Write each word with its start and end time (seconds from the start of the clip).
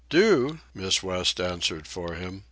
"Do?" 0.09 0.57
Miss 0.73 1.03
West 1.03 1.39
answered 1.39 1.85
for 1.85 2.15
him. 2.15 2.39